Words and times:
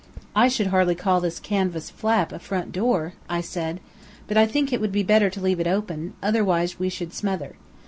"I 0.35 0.47
should 0.47 0.65
hardly 0.73 0.95
call 0.95 1.21
this 1.21 1.39
canvas 1.39 1.91
flap 1.91 2.31
a 2.31 2.39
front 2.39 2.71
door," 2.71 3.13
I 3.29 3.39
said, 3.41 3.79
"but 4.25 4.35
I 4.35 4.47
think 4.47 4.73
it 4.73 4.81
would 4.81 4.91
be 4.91 5.03
better 5.03 5.29
to 5.29 5.39
leave 5.39 5.59
it 5.59 5.67
open; 5.67 6.13
otherwise 6.23 6.79
we 6.79 6.89
should 6.89 7.13
smother. 7.13 7.53